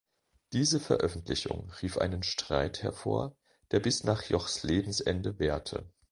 Diese 0.53 0.79
Veröffentlichung 0.79 1.69
rief 1.83 1.99
einen 1.99 2.23
Streit 2.23 2.81
hervor, 2.81 3.35
der 3.69 3.79
bis 3.79 4.03
nach 4.03 4.23
Jochs 4.23 4.63
Lebensende 4.63 5.37
währte. 5.37 5.93